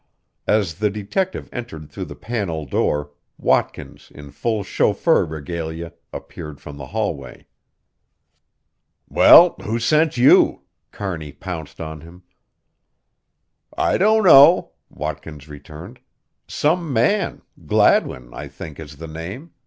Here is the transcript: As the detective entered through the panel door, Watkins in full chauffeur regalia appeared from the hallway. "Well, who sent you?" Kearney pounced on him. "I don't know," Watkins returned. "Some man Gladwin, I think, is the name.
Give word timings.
As 0.47 0.73
the 0.79 0.89
detective 0.89 1.47
entered 1.53 1.87
through 1.91 2.05
the 2.05 2.15
panel 2.15 2.65
door, 2.65 3.11
Watkins 3.37 4.11
in 4.15 4.31
full 4.31 4.63
chauffeur 4.63 5.23
regalia 5.27 5.93
appeared 6.11 6.59
from 6.59 6.77
the 6.77 6.87
hallway. 6.87 7.45
"Well, 9.07 9.51
who 9.63 9.77
sent 9.77 10.17
you?" 10.17 10.63
Kearney 10.91 11.31
pounced 11.31 11.79
on 11.79 12.01
him. 12.01 12.23
"I 13.77 13.99
don't 13.99 14.23
know," 14.23 14.71
Watkins 14.89 15.47
returned. 15.47 15.99
"Some 16.47 16.91
man 16.91 17.43
Gladwin, 17.67 18.33
I 18.33 18.47
think, 18.47 18.79
is 18.79 18.97
the 18.97 19.07
name. 19.07 19.51